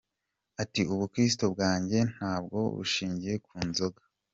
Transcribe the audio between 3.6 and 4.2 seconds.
nzoga!.